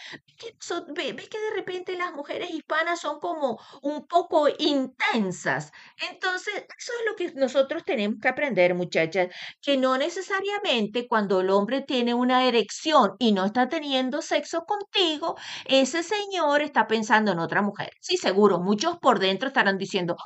¿Ves 0.95 1.29
que 1.29 1.39
de 1.39 1.51
repente 1.55 1.97
las 1.97 2.13
mujeres 2.13 2.51
hispanas 2.51 3.01
son 3.01 3.21
como 3.21 3.59
un 3.83 4.07
poco 4.07 4.49
intensas? 4.59 5.73
Entonces, 6.11 6.55
eso 6.55 6.93
es 7.01 7.07
lo 7.07 7.17
que 7.17 7.33
nosotros 7.35 7.85
tenemos 7.85 8.19
que 8.21 8.29
aprender, 8.29 8.75
muchachas, 8.75 9.29
que 9.63 9.77
no 9.77 9.97
necesariamente 9.99 11.07
cuando 11.09 11.41
el 11.41 11.51
hombre 11.51 11.83
tiene 11.83 12.15
una 12.15 12.47
erección 12.47 13.13
y 13.19 13.33
no 13.33 13.46
está 13.47 13.69
teniendo 13.69 14.23
sexo 14.23 14.65
contigo, 14.65 15.37
ese 15.65 16.03
señor 16.03 16.62
está 16.62 16.87
pensando 16.87 17.33
en 17.33 17.38
otra 17.38 17.62
mujer. 17.62 17.91
Sí, 18.00 18.17
seguro, 18.17 18.61
muchos 18.61 18.99
por 18.99 19.19
dentro 19.19 19.49
estarán 19.49 19.79
diciendo, 19.79 20.17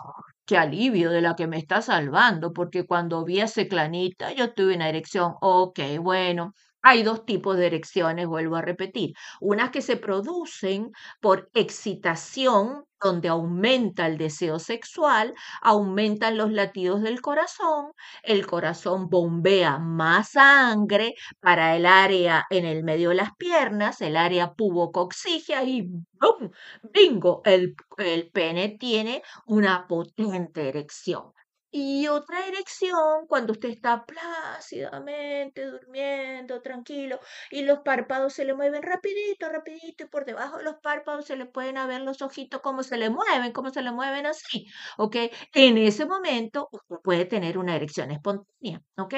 qué 0.46 0.56
alivio 0.58 1.10
de 1.10 1.20
la 1.22 1.36
que 1.36 1.46
me 1.46 1.58
está 1.58 1.82
salvando, 1.82 2.52
porque 2.52 2.84
cuando 2.86 3.24
vi 3.24 3.40
a 3.40 3.48
Ceclanita 3.48 4.32
yo 4.32 4.52
tuve 4.54 4.74
una 4.74 4.88
erección. 4.88 5.34
Ok, 5.40 5.78
bueno. 6.00 6.52
Hay 6.82 7.02
dos 7.02 7.24
tipos 7.26 7.56
de 7.58 7.66
erecciones, 7.66 8.26
vuelvo 8.26 8.56
a 8.56 8.62
repetir. 8.62 9.12
Unas 9.40 9.70
que 9.70 9.82
se 9.82 9.96
producen 9.96 10.92
por 11.20 11.50
excitación, 11.54 12.84
donde 13.02 13.28
aumenta 13.28 14.06
el 14.06 14.16
deseo 14.18 14.58
sexual, 14.58 15.34
aumentan 15.62 16.36
los 16.38 16.50
latidos 16.52 17.02
del 17.02 17.20
corazón, 17.22 17.92
el 18.22 18.46
corazón 18.46 19.08
bombea 19.10 19.78
más 19.78 20.30
sangre 20.32 21.14
para 21.40 21.76
el 21.76 21.84
área 21.86 22.44
en 22.50 22.64
el 22.66 22.82
medio 22.84 23.10
de 23.10 23.14
las 23.16 23.34
piernas, 23.36 24.00
el 24.00 24.16
área 24.16 24.52
pubocoxígea 24.54 25.62
y 25.64 25.82
¡bum! 25.82 26.50
¡Bingo! 26.92 27.42
El, 27.44 27.74
el 27.98 28.30
pene 28.30 28.76
tiene 28.78 29.22
una 29.46 29.86
potente 29.86 30.68
erección. 30.68 31.32
Y 31.72 32.08
otra 32.08 32.46
erección 32.48 33.26
cuando 33.28 33.52
usted 33.52 33.68
está 33.68 34.04
plácidamente 34.04 35.66
durmiendo, 35.66 36.60
tranquilo, 36.62 37.20
y 37.50 37.62
los 37.62 37.80
párpados 37.80 38.32
se 38.32 38.44
le 38.44 38.54
mueven 38.54 38.82
rapidito, 38.82 39.48
rapidito, 39.48 40.04
y 40.04 40.08
por 40.08 40.24
debajo 40.24 40.58
de 40.58 40.64
los 40.64 40.76
párpados 40.82 41.26
se 41.26 41.36
le 41.36 41.46
pueden 41.46 41.76
ver 41.86 42.00
los 42.00 42.22
ojitos 42.22 42.60
cómo 42.60 42.82
se 42.82 42.96
le 42.96 43.08
mueven, 43.08 43.52
cómo 43.52 43.70
se 43.70 43.82
le 43.82 43.92
mueven 43.92 44.26
así, 44.26 44.66
¿ok? 44.98 45.16
En 45.54 45.78
ese 45.78 46.06
momento 46.06 46.68
usted 46.72 46.96
puede 47.04 47.24
tener 47.24 47.56
una 47.56 47.76
erección 47.76 48.10
espontánea, 48.10 48.82
¿ok? 48.96 49.14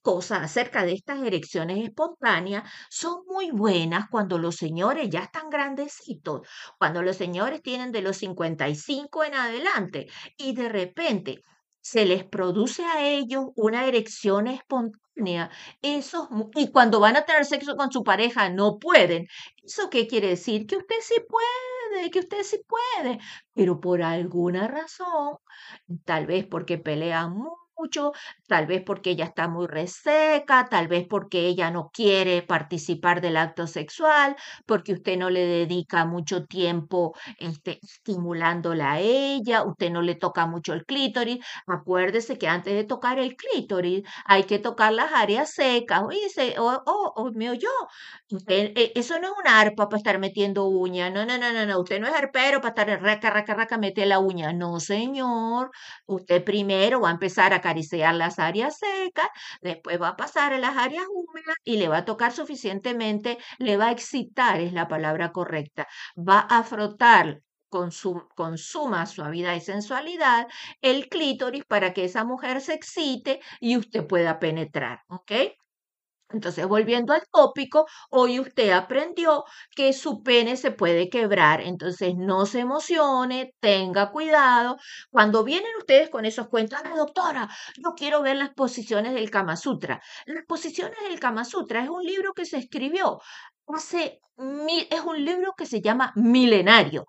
Cosas 0.00 0.42
acerca 0.42 0.84
de 0.84 0.92
estas 0.92 1.22
erecciones 1.22 1.78
espontáneas 1.82 2.70
son 2.90 3.24
muy 3.26 3.50
buenas 3.50 4.08
cuando 4.10 4.38
los 4.38 4.56
señores 4.56 5.08
ya 5.10 5.20
están 5.20 5.48
grandecitos, 5.50 6.46
cuando 6.78 7.02
los 7.02 7.16
señores 7.16 7.62
tienen 7.62 7.90
de 7.90 8.02
los 8.02 8.18
55 8.18 9.24
en 9.24 9.34
adelante 9.34 10.06
y 10.36 10.54
de 10.54 10.68
repente 10.68 11.42
se 11.84 12.06
les 12.06 12.24
produce 12.24 12.82
a 12.84 13.06
ellos 13.06 13.44
una 13.56 13.86
erección 13.86 14.46
espontánea. 14.46 15.50
Eso, 15.82 16.28
y 16.54 16.70
cuando 16.72 16.98
van 17.00 17.16
a 17.16 17.24
tener 17.26 17.44
sexo 17.44 17.76
con 17.76 17.92
su 17.92 18.02
pareja 18.02 18.48
no 18.48 18.78
pueden. 18.78 19.26
¿Eso 19.62 19.90
qué 19.90 20.06
quiere 20.06 20.28
decir? 20.28 20.66
Que 20.66 20.76
usted 20.78 20.96
sí 21.02 21.16
puede, 21.28 22.10
que 22.10 22.20
usted 22.20 22.42
sí 22.42 22.60
puede, 22.66 23.18
pero 23.52 23.80
por 23.80 24.02
alguna 24.02 24.66
razón, 24.66 25.36
tal 26.04 26.26
vez 26.26 26.46
porque 26.46 26.78
pelean 26.78 27.32
mucho 27.36 27.63
mucho, 27.78 28.12
tal 28.48 28.66
vez 28.66 28.82
porque 28.84 29.10
ella 29.10 29.24
está 29.26 29.48
muy 29.48 29.66
reseca, 29.66 30.68
tal 30.70 30.88
vez 30.88 31.06
porque 31.08 31.46
ella 31.46 31.70
no 31.70 31.90
quiere 31.92 32.42
participar 32.42 33.20
del 33.20 33.36
acto 33.36 33.66
sexual, 33.66 34.36
porque 34.66 34.92
usted 34.92 35.16
no 35.16 35.30
le 35.30 35.40
dedica 35.46 36.04
mucho 36.04 36.46
tiempo 36.46 37.14
este, 37.38 37.78
estimulándola 37.82 38.92
a 38.92 39.00
ella, 39.00 39.64
usted 39.64 39.90
no 39.90 40.02
le 40.02 40.14
toca 40.14 40.46
mucho 40.46 40.72
el 40.72 40.84
clítoris. 40.86 41.44
Acuérdese 41.66 42.38
que 42.38 42.48
antes 42.48 42.74
de 42.74 42.84
tocar 42.84 43.18
el 43.18 43.36
clítoris 43.36 44.02
hay 44.24 44.44
que 44.44 44.58
tocar 44.58 44.92
las 44.92 45.12
áreas 45.12 45.50
secas. 45.52 46.02
Oye, 46.02 46.18
oh, 46.58 46.82
oh, 46.86 47.12
oh, 47.16 47.30
eso 48.94 49.18
no 49.18 49.28
es 49.28 49.32
una 49.38 49.60
arpa 49.60 49.88
para 49.88 49.98
estar 49.98 50.18
metiendo 50.18 50.66
uña. 50.66 51.10
No, 51.10 51.24
no, 51.26 51.38
no, 51.38 51.52
no, 51.52 51.66
no. 51.66 51.80
Usted 51.80 52.00
no 52.00 52.06
es 52.08 52.14
arpero 52.14 52.60
para 52.60 52.70
estar 52.70 53.02
raca, 53.02 53.30
raca, 53.30 53.54
raca, 53.54 53.78
mete 53.78 54.06
la 54.06 54.18
uña. 54.18 54.52
No, 54.52 54.80
señor. 54.80 55.70
Usted 56.06 56.44
primero 56.44 57.00
va 57.00 57.08
a 57.10 57.12
empezar 57.12 57.52
a 57.52 57.60
acariciar 57.64 58.14
las 58.14 58.38
áreas 58.38 58.78
secas, 58.78 59.28
después 59.62 60.00
va 60.00 60.08
a 60.08 60.16
pasar 60.16 60.52
a 60.52 60.58
las 60.58 60.76
áreas 60.76 61.04
húmedas 61.10 61.56
y 61.64 61.76
le 61.78 61.88
va 61.88 61.98
a 61.98 62.04
tocar 62.04 62.32
suficientemente, 62.32 63.38
le 63.58 63.76
va 63.76 63.86
a 63.86 63.92
excitar, 63.92 64.60
es 64.60 64.72
la 64.72 64.86
palabra 64.88 65.32
correcta, 65.32 65.88
va 66.16 66.40
a 66.40 66.62
frotar 66.62 67.40
con, 67.70 67.90
su, 67.90 68.28
con, 68.36 68.58
suma 68.58 69.06
suavidad 69.06 69.54
y 69.56 69.60
sensualidad 69.60 70.46
el 70.80 71.08
clítoris 71.08 71.64
para 71.64 71.92
que 71.92 72.04
esa 72.04 72.24
mujer 72.24 72.60
se 72.60 72.74
excite 72.74 73.40
y 73.60 73.76
usted 73.76 74.06
pueda 74.06 74.38
penetrar, 74.38 75.00
¿ok? 75.08 75.32
Entonces, 76.34 76.66
volviendo 76.66 77.12
al 77.12 77.22
tópico, 77.30 77.86
hoy 78.10 78.40
usted 78.40 78.70
aprendió 78.72 79.44
que 79.74 79.92
su 79.92 80.22
pene 80.22 80.56
se 80.56 80.70
puede 80.70 81.08
quebrar. 81.08 81.60
Entonces, 81.60 82.14
no 82.16 82.46
se 82.46 82.60
emocione, 82.60 83.54
tenga 83.60 84.10
cuidado. 84.10 84.76
Cuando 85.10 85.44
vienen 85.44 85.70
ustedes 85.78 86.10
con 86.10 86.24
esos 86.24 86.48
cuentos, 86.48 86.78
doctora, 86.96 87.48
yo 87.76 87.94
quiero 87.96 88.22
ver 88.22 88.36
las 88.36 88.50
posiciones 88.54 89.14
del 89.14 89.30
Kama 89.30 89.56
Sutra. 89.56 90.02
Las 90.26 90.44
posiciones 90.46 90.98
del 91.08 91.20
Kama 91.20 91.44
Sutra 91.44 91.82
es 91.82 91.88
un 91.88 92.02
libro 92.02 92.32
que 92.34 92.44
se 92.44 92.58
escribió 92.58 93.20
hace, 93.68 94.20
es 94.90 95.00
un 95.00 95.24
libro 95.24 95.54
que 95.56 95.66
se 95.66 95.80
llama 95.80 96.12
Milenario 96.16 97.06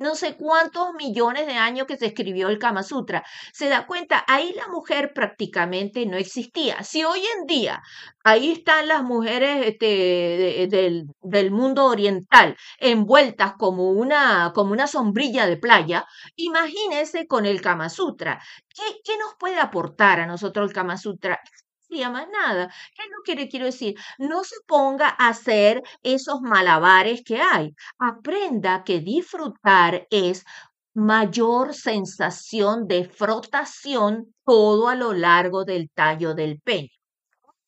no 0.00 0.14
sé 0.14 0.36
cuántos 0.36 0.94
millones 0.94 1.46
de 1.46 1.54
años 1.54 1.86
que 1.86 1.96
se 1.96 2.06
escribió 2.06 2.48
el 2.48 2.58
Kama 2.58 2.82
Sutra. 2.82 3.24
Se 3.52 3.68
da 3.68 3.86
cuenta, 3.86 4.24
ahí 4.26 4.52
la 4.54 4.68
mujer 4.68 5.12
prácticamente 5.14 6.06
no 6.06 6.16
existía. 6.16 6.82
Si 6.82 7.04
hoy 7.04 7.20
en 7.38 7.46
día 7.46 7.82
ahí 8.24 8.52
están 8.52 8.88
las 8.88 9.02
mujeres 9.02 9.66
este, 9.66 10.68
del, 10.70 11.06
del, 11.22 11.50
mundo 11.50 11.86
oriental 11.86 12.56
envueltas 12.78 13.54
como 13.58 13.90
una, 13.90 14.52
como 14.54 14.72
una 14.72 14.86
sombrilla 14.86 15.46
de 15.46 15.56
playa, 15.56 16.06
imagínense 16.36 17.26
con 17.26 17.46
el 17.46 17.60
Kama 17.60 17.88
Sutra. 17.88 18.40
¿Qué, 18.68 18.82
¿Qué 19.04 19.18
nos 19.18 19.34
puede 19.38 19.58
aportar 19.58 20.20
a 20.20 20.26
nosotros 20.26 20.68
el 20.68 20.74
Kama 20.74 20.96
Sutra? 20.96 21.40
Más 22.10 22.26
nada. 22.28 22.68
¿Qué 22.94 23.02
es 23.02 23.08
lo 23.10 23.22
que 23.24 23.34
le 23.34 23.48
quiero 23.48 23.66
decir? 23.66 23.94
No 24.18 24.44
se 24.44 24.56
ponga 24.66 25.08
a 25.18 25.28
hacer 25.28 25.82
esos 26.02 26.40
malabares 26.40 27.22
que 27.24 27.40
hay. 27.40 27.74
Aprenda 27.98 28.84
que 28.84 29.00
disfrutar 29.00 30.06
es 30.10 30.44
mayor 30.94 31.74
sensación 31.74 32.86
de 32.86 33.04
frotación 33.08 34.34
todo 34.44 34.88
a 34.88 34.94
lo 34.94 35.12
largo 35.12 35.64
del 35.64 35.90
tallo 35.90 36.34
del 36.34 36.60
pene 36.60 36.90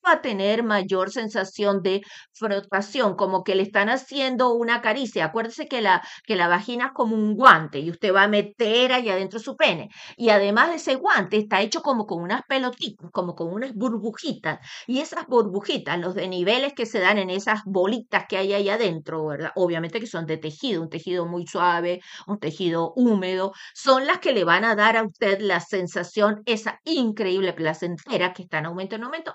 va 0.07 0.13
a 0.15 0.23
tener 0.23 0.63
mayor 0.63 1.11
sensación 1.11 1.83
de 1.83 2.03
frotación, 2.33 3.17
como 3.17 3.45
que 3.45 3.55
le 3.55 3.63
están 3.63 3.89
haciendo 3.89 4.53
una 4.55 4.81
caricia. 4.81 5.27
Acuérdese 5.27 5.67
que 5.67 5.81
la, 5.81 6.03
que 6.25 6.37
la 6.37 6.49
vagina 6.49 6.87
es 6.87 6.93
como 6.93 7.15
un 7.17 7.35
guante 7.35 7.79
y 7.81 7.91
usted 7.91 8.15
va 8.15 8.25
a 8.25 8.29
meter 8.29 8.93
ahí 8.93 9.09
adentro 9.09 9.39
su 9.39 9.57
pene. 9.57 9.89
Y 10.17 10.31
además 10.31 10.71
de 10.71 10.77
ese 10.77 10.97
guante 10.97 11.37
está 11.39 11.61
hecho 11.61 11.83
como 11.83 12.07
con 12.07 12.23
unas 12.23 12.43
pelotitas, 12.49 13.11
como 13.13 13.35
con 13.35 13.53
unas 13.53 13.75
burbujitas. 13.75 14.59
Y 14.87 15.01
esas 15.01 15.27
burbujitas, 15.27 15.99
los 15.99 16.15
de 16.15 16.29
niveles 16.29 16.75
que 16.75 16.87
se 16.87 17.01
dan 17.01 17.19
en 17.19 17.31
esas 17.31 17.61
bolitas 17.65 18.27
que 18.29 18.37
hay 18.37 18.53
ahí 18.53 18.69
adentro, 18.69 19.27
¿verdad? 19.27 19.53
Obviamente 19.57 20.01
que 20.01 20.07
son 20.07 20.27
de 20.27 20.37
tejido, 20.39 20.83
un 20.83 20.91
tejido 20.91 21.27
muy 21.27 21.47
suave, 21.47 22.01
un 22.27 22.39
tejido 22.39 22.93
húmedo, 22.97 23.53
son 23.75 24.07
las 24.07 24.19
que 24.19 24.33
le 24.33 24.45
van 24.45 24.65
a 24.65 24.75
dar 24.75 24.97
a 24.97 25.05
usted 25.05 25.41
la 25.41 25.61
sensación, 25.61 26.43
esa 26.47 26.81
increíble 26.85 27.53
placentera 27.53 28.33
que 28.33 28.43
está 28.43 28.59
en 28.59 28.67
aumento 28.67 28.97
en 28.97 29.05
aumento 29.05 29.35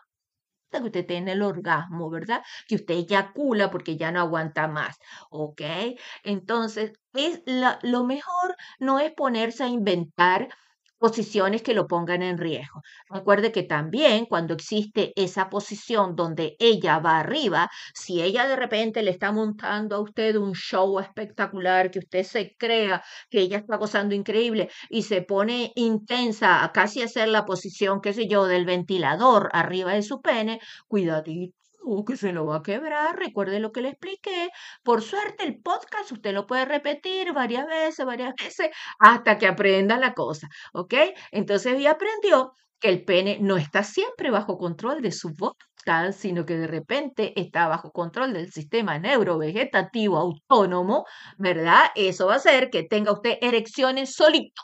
que 0.77 0.85
usted 0.85 1.05
tiene 1.05 1.31
el 1.33 1.41
orgasmo, 1.41 2.09
¿verdad? 2.09 2.41
Que 2.67 2.75
usted 2.75 2.93
eyacula 2.95 3.71
porque 3.71 3.97
ya 3.97 4.11
no 4.11 4.19
aguanta 4.21 4.67
más, 4.67 4.97
¿ok? 5.29 5.61
Entonces, 6.23 6.93
es 7.13 7.41
lo 7.83 8.03
mejor 8.05 8.55
no 8.79 8.99
es 8.99 9.11
ponerse 9.13 9.63
a 9.63 9.67
inventar 9.67 10.49
posiciones 10.99 11.61
que 11.63 11.73
lo 11.73 11.87
pongan 11.87 12.21
en 12.21 12.37
riesgo. 12.37 12.81
Recuerde 13.09 13.51
que 13.51 13.63
también 13.63 14.25
cuando 14.25 14.53
existe 14.53 15.13
esa 15.15 15.49
posición 15.49 16.15
donde 16.15 16.55
ella 16.59 16.99
va 16.99 17.19
arriba, 17.19 17.69
si 17.93 18.21
ella 18.21 18.47
de 18.47 18.55
repente 18.55 19.01
le 19.01 19.11
está 19.11 19.31
montando 19.31 19.95
a 19.95 20.01
usted 20.01 20.35
un 20.35 20.53
show 20.53 20.99
espectacular, 20.99 21.89
que 21.91 21.99
usted 21.99 22.23
se 22.23 22.55
crea 22.57 23.03
que 23.29 23.39
ella 23.41 23.57
está 23.57 23.77
gozando 23.77 24.15
increíble 24.15 24.69
y 24.89 25.03
se 25.03 25.21
pone 25.21 25.71
intensa 25.75 26.63
a 26.63 26.71
casi 26.71 27.01
hacer 27.01 27.27
la 27.29 27.45
posición, 27.45 28.01
qué 28.01 28.13
sé 28.13 28.27
yo, 28.27 28.45
del 28.45 28.65
ventilador 28.65 29.49
arriba 29.53 29.93
de 29.93 30.03
su 30.03 30.21
pene, 30.21 30.59
cuidadito 30.87 31.68
que 32.07 32.17
se 32.17 32.33
lo 32.33 32.45
va 32.45 32.57
a 32.57 32.63
quebrar. 32.63 33.17
Recuerde 33.17 33.59
lo 33.59 33.71
que 33.71 33.81
le 33.81 33.89
expliqué. 33.89 34.49
Por 34.83 35.01
suerte, 35.01 35.43
el 35.45 35.61
podcast 35.61 36.11
usted 36.11 36.33
lo 36.33 36.47
puede 36.47 36.65
repetir 36.65 37.33
varias 37.33 37.67
veces, 37.67 38.05
varias 38.05 38.33
veces, 38.35 38.69
hasta 38.99 39.37
que 39.37 39.47
aprenda 39.47 39.97
la 39.97 40.13
cosa. 40.13 40.47
¿Ok? 40.73 40.93
Entonces 41.31 41.81
ya 41.81 41.91
aprendió 41.91 42.53
que 42.79 42.89
el 42.89 43.03
pene 43.03 43.39
no 43.41 43.57
está 43.57 43.83
siempre 43.83 44.31
bajo 44.31 44.57
control 44.57 45.01
de 45.01 45.11
su 45.11 45.33
voz 45.35 45.55
sino 46.11 46.45
que 46.45 46.57
de 46.57 46.67
repente 46.67 47.39
está 47.39 47.67
bajo 47.67 47.91
control 47.91 48.33
del 48.33 48.51
sistema 48.51 48.99
neurovegetativo 48.99 50.17
autónomo, 50.17 51.05
¿verdad? 51.37 51.85
Eso 51.95 52.27
va 52.27 52.33
a 52.33 52.37
hacer 52.37 52.69
que 52.69 52.83
tenga 52.83 53.11
usted 53.11 53.37
erecciones 53.41 54.13
solito 54.13 54.61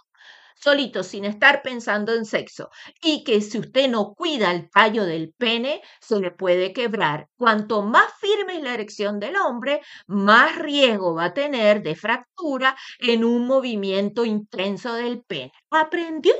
solito, 0.55 1.03
sin 1.03 1.25
estar 1.25 1.62
pensando 1.62 2.13
en 2.13 2.25
sexo. 2.25 2.69
Y 3.01 3.24
que 3.24 3.41
si 3.41 3.59
usted 3.59 3.89
no 3.89 4.13
cuida 4.13 4.51
el 4.51 4.69
tallo 4.69 5.05
del 5.05 5.33
pene, 5.38 5.81
se 6.01 6.19
le 6.19 6.31
puede 6.31 6.74
quebrar. 6.74 7.27
Cuanto 7.38 7.81
más 7.83 8.12
firme 8.19 8.57
es 8.57 8.63
la 8.63 8.74
erección 8.74 9.19
del 9.19 9.35
hombre, 9.38 9.81
más 10.07 10.55
riesgo 10.57 11.15
va 11.15 11.25
a 11.25 11.33
tener 11.33 11.83
de 11.83 11.95
fractura 11.95 12.75
en 13.00 13.24
un 13.24 13.47
movimiento 13.47 14.25
intenso 14.25 14.93
del 14.93 15.24
pene. 15.24 15.51
¿Aprendió? 15.69 16.33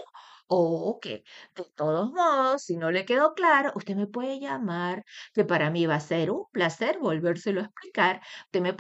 O 0.47 0.99
que 1.01 1.23
de 1.55 1.63
todos 1.75 2.11
modos, 2.11 2.61
si 2.63 2.77
no 2.77 2.91
le 2.91 3.05
quedó 3.05 3.33
claro, 3.33 3.71
usted 3.75 3.95
me 3.95 4.05
puede 4.07 4.39
llamar, 4.39 5.03
que 5.33 5.43
para 5.43 5.69
mí 5.71 5.85
va 5.87 5.95
a 5.95 5.99
ser 5.99 6.29
un 6.31 6.45
placer 6.51 6.99
volvérselo 6.99 7.61
a 7.61 7.65
explicar. 7.65 8.21
Usted 8.45 8.61
me 8.61 8.71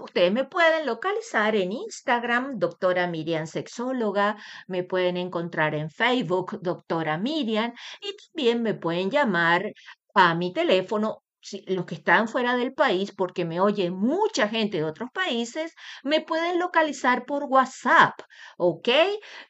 ustedes 0.00 0.32
me 0.32 0.44
pueden 0.44 0.84
localizar 0.86 1.56
en 1.56 1.72
Instagram, 1.72 2.58
doctora 2.58 3.06
Miriam 3.06 3.46
Sexóloga, 3.46 4.36
me 4.66 4.84
pueden 4.84 5.16
encontrar 5.16 5.74
en 5.74 5.88
Facebook, 5.90 6.58
doctora 6.60 7.16
Miriam, 7.18 7.72
y 8.02 8.14
también 8.16 8.62
me 8.62 8.74
pueden 8.74 9.10
llamar 9.10 9.72
a 10.14 10.34
mi 10.34 10.52
teléfono 10.52 11.23
los 11.66 11.84
que 11.86 11.94
están 11.96 12.28
fuera 12.28 12.56
del 12.56 12.72
país, 12.74 13.12
porque 13.12 13.44
me 13.44 13.60
oye 13.60 13.90
mucha 13.90 14.48
gente 14.48 14.78
de 14.78 14.84
otros 14.84 15.10
países, 15.12 15.74
me 16.02 16.20
pueden 16.20 16.58
localizar 16.58 17.24
por 17.26 17.44
WhatsApp, 17.44 18.14
¿ok? 18.58 18.88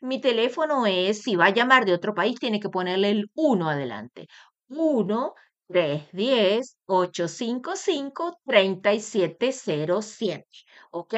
Mi 0.00 0.20
teléfono 0.20 0.86
es, 0.86 1.22
si 1.22 1.36
va 1.36 1.46
a 1.46 1.54
llamar 1.54 1.84
de 1.84 1.94
otro 1.94 2.14
país, 2.14 2.38
tiene 2.38 2.60
que 2.60 2.68
ponerle 2.68 3.10
el 3.10 3.30
1 3.34 3.70
adelante. 3.70 4.28
1 4.68 5.34
310 5.68 6.78
855 6.86 8.38
3707, 8.44 10.46
¿ok? 10.90 11.14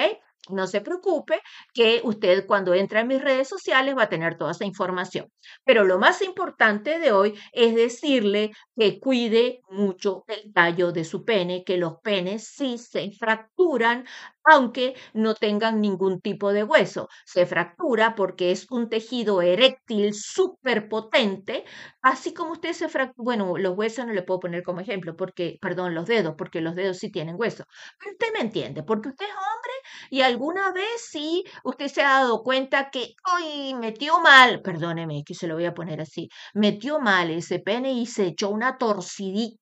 No 0.51 0.67
se 0.67 0.81
preocupe 0.81 1.41
que 1.75 2.01
usted 2.05 2.47
cuando 2.47 2.75
entra 2.75 3.01
en 3.01 3.09
mis 3.09 3.21
redes 3.23 3.49
sociales 3.49 3.97
va 3.97 4.05
a 4.05 4.09
tener 4.09 4.37
toda 4.37 4.53
esa 4.53 4.65
información. 4.65 5.27
Pero 5.65 5.85
lo 5.85 5.99
más 5.99 6.23
importante 6.23 6.99
de 6.99 7.13
hoy 7.13 7.35
es 7.53 7.75
decirle 7.75 8.53
que 8.77 9.01
cuide 9.01 9.61
mucho 9.71 10.25
el 10.29 10.53
tallo 10.53 10.93
de 10.93 11.05
su 11.05 11.25
pene, 11.25 11.65
que 11.65 11.77
los 11.77 11.95
penes 12.03 12.47
sí 12.49 12.79
se 12.79 13.11
fracturan 13.13 14.05
aunque 14.47 14.95
no 15.15 15.35
tengan 15.35 15.81
ningún 15.81 16.21
tipo 16.21 16.53
de 16.53 16.65
hueso. 16.65 17.09
Se 17.27 17.47
fractura 17.47 18.15
porque 18.15 18.51
es 18.53 18.67
un 18.71 18.89
tejido 18.89 19.43
eréctil 19.43 20.15
súper 20.15 20.89
potente, 20.89 21.65
así 22.03 22.33
como 22.35 22.53
usted 22.53 22.73
se 22.73 22.89
fractura, 22.89 23.25
bueno, 23.25 23.57
los 23.59 23.77
huesos 23.77 24.07
no 24.07 24.13
le 24.13 24.23
puedo 24.23 24.41
poner 24.41 24.63
como 24.63 24.81
ejemplo, 24.81 25.17
porque, 25.17 25.59
perdón, 25.61 25.95
los 25.95 26.07
dedos, 26.07 26.35
porque 26.39 26.61
los 26.61 26.75
dedos 26.77 26.99
sí 26.99 27.11
tienen 27.11 27.37
hueso. 27.39 27.65
Pero 27.99 28.13
usted 28.13 28.27
me 28.35 28.41
entiende, 28.41 28.83
porque 28.83 29.09
usted 29.11 29.27
es 29.27 29.33
hombre 29.33 29.73
y 30.11 30.21
alguna 30.23 30.73
vez 30.73 30.87
sí 31.11 31.45
usted 31.65 31.89
se 31.89 32.03
ha 32.03 32.11
dado 32.21 32.43
cuenta 32.43 32.91
que, 32.91 33.15
hoy 33.35 33.75
metió 33.75 34.21
mal, 34.21 34.63
perdóneme 34.63 35.23
que 35.25 35.35
se 35.35 35.47
lo 35.47 35.55
voy 35.55 35.65
a 35.67 35.75
poner 35.75 36.01
así, 36.01 36.29
metió 36.55 37.01
mal 37.01 37.31
ese 37.31 37.59
pene 37.61 37.93
y 37.93 38.07
se 38.07 38.27
echó 38.27 38.51
una 38.51 38.79
torcidita 38.79 39.61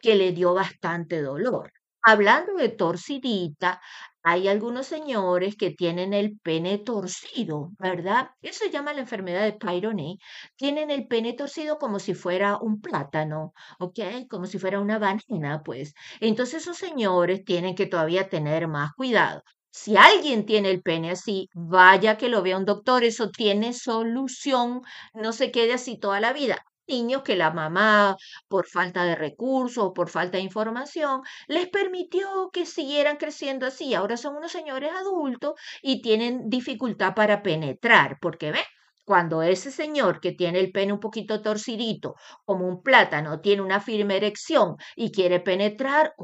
que 0.00 0.14
le 0.16 0.32
dio 0.32 0.54
bastante 0.54 1.22
dolor. 1.22 1.72
Hablando 2.02 2.54
de 2.54 2.70
torcidita, 2.70 3.80
hay 4.22 4.48
algunos 4.48 4.86
señores 4.86 5.56
que 5.56 5.70
tienen 5.70 6.12
el 6.14 6.38
pene 6.40 6.78
torcido, 6.78 7.70
¿verdad? 7.78 8.30
Eso 8.42 8.64
se 8.64 8.70
llama 8.70 8.92
la 8.92 9.00
enfermedad 9.00 9.42
de 9.44 9.52
Peyronie. 9.54 10.18
Tienen 10.56 10.90
el 10.90 11.06
pene 11.08 11.32
torcido 11.32 11.78
como 11.78 11.98
si 11.98 12.14
fuera 12.14 12.58
un 12.58 12.80
plátano, 12.80 13.52
¿ok? 13.78 13.98
Como 14.28 14.46
si 14.46 14.58
fuera 14.58 14.80
una 14.80 14.98
banana, 14.98 15.62
pues. 15.64 15.94
Entonces 16.20 16.62
esos 16.62 16.76
señores 16.76 17.44
tienen 17.44 17.74
que 17.74 17.86
todavía 17.86 18.28
tener 18.28 18.68
más 18.68 18.92
cuidado. 18.94 19.42
Si 19.70 19.96
alguien 19.96 20.46
tiene 20.46 20.70
el 20.70 20.82
pene 20.82 21.10
así, 21.12 21.48
vaya 21.54 22.16
que 22.18 22.28
lo 22.28 22.42
vea 22.42 22.58
un 22.58 22.64
doctor, 22.64 23.04
eso 23.04 23.30
tiene 23.30 23.72
solución, 23.72 24.82
no 25.14 25.32
se 25.32 25.50
quede 25.52 25.74
así 25.74 25.98
toda 25.98 26.20
la 26.20 26.32
vida 26.32 26.64
niños 26.90 27.22
que 27.22 27.36
la 27.36 27.50
mamá, 27.50 28.16
por 28.48 28.66
falta 28.66 29.04
de 29.04 29.14
recursos 29.16 29.84
o 29.84 29.92
por 29.96 30.08
falta 30.16 30.36
de 30.38 30.44
información, 30.50 31.22
les 31.48 31.66
permitió 31.68 32.50
que 32.52 32.66
siguieran 32.66 33.16
creciendo 33.22 33.66
así. 33.66 33.94
Ahora 33.94 34.16
son 34.16 34.36
unos 34.36 34.52
señores 34.52 34.90
adultos 34.92 35.54
y 35.82 36.02
tienen 36.02 36.48
dificultad 36.50 37.14
para 37.14 37.42
penetrar, 37.42 38.18
porque 38.20 38.52
ve, 38.52 38.64
cuando 39.10 39.42
ese 39.42 39.70
señor 39.72 40.20
que 40.20 40.30
tiene 40.32 40.60
el 40.60 40.70
pene 40.70 40.92
un 40.92 41.00
poquito 41.00 41.42
torcidito, 41.42 42.14
como 42.44 42.66
un 42.68 42.80
plátano, 42.82 43.40
tiene 43.40 43.62
una 43.62 43.80
firme 43.80 44.16
erección 44.16 44.76
y 44.94 45.10
quiere 45.10 45.40
penetrar, 45.40 46.14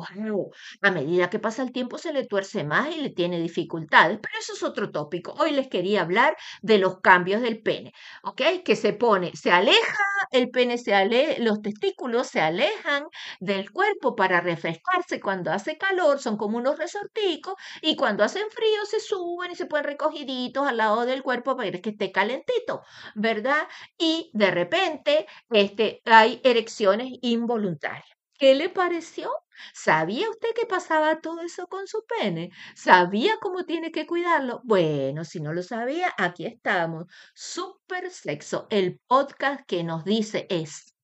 a 0.83 0.91
medida 0.93 1.29
que 1.31 1.41
pasa 1.41 1.63
el 1.65 1.73
tiempo 1.73 1.99
se 1.99 2.13
le 2.13 2.27
tuerce 2.27 2.63
más 2.65 2.95
y 2.95 3.01
le 3.01 3.11
tiene 3.11 3.41
dificultades. 3.41 4.19
Pero 4.23 4.39
eso 4.39 4.53
es 4.53 4.63
otro 4.63 4.91
tópico. 4.93 5.33
Hoy 5.39 5.51
les 5.51 5.69
quería 5.69 6.03
hablar 6.03 6.37
de 6.63 6.79
los 6.79 7.01
cambios 7.01 7.43
del 7.43 7.61
pene, 7.61 7.93
¿ok? 8.23 8.43
Que 8.65 8.77
se 8.77 8.93
pone, 8.93 9.33
se 9.35 9.51
aleja, 9.51 10.05
el 10.31 10.51
pene 10.51 10.79
se 10.79 10.95
aleja, 10.95 11.43
los 11.43 11.61
testículos 11.63 12.29
se 12.29 12.41
alejan 12.41 13.07
del 13.41 13.71
cuerpo 13.73 14.15
para 14.15 14.41
refrescarse 14.41 15.21
cuando 15.21 15.51
hace 15.53 15.77
calor, 15.79 16.21
son 16.21 16.37
como 16.37 16.59
unos 16.59 16.79
resorticos, 16.79 17.55
y 17.83 17.97
cuando 17.97 18.23
hacen 18.25 18.49
frío 18.51 18.85
se 18.89 19.01
suben 19.01 19.51
y 19.53 19.57
se 19.57 19.67
ponen 19.67 19.85
recogiditos 19.87 20.67
al 20.67 20.77
lado 20.79 21.05
del 21.07 21.23
cuerpo 21.23 21.57
para 21.57 21.71
que 21.81 21.91
esté 21.91 22.13
calentito. 22.13 22.76
¿Verdad? 23.15 23.69
Y 23.99 24.31
de 24.35 24.51
repente 24.51 25.27
este, 25.51 26.03
hay 26.05 26.41
erecciones 26.45 27.13
involuntarias. 27.23 28.07
¿Qué 28.39 28.55
le 28.55 28.69
pareció? 28.69 29.31
¿Sabía 29.73 30.29
usted 30.31 30.49
que 30.55 30.67
pasaba 30.67 31.21
todo 31.21 31.41
eso 31.41 31.67
con 31.69 31.87
su 31.87 32.05
pene? 32.07 32.51
¿Sabía 32.75 33.37
cómo 33.41 33.65
tiene 33.65 33.91
que 33.91 34.07
cuidarlo? 34.07 34.61
Bueno, 34.65 35.25
si 35.25 35.41
no 35.41 35.53
lo 35.55 35.63
sabía, 35.63 36.13
aquí 36.19 36.45
estamos. 36.47 37.07
Super 37.35 38.11
Sexo, 38.11 38.67
el 38.71 39.01
podcast 39.07 39.63
que 39.67 39.83
nos 39.85 40.05
dice 40.05 40.47
es 40.51 40.95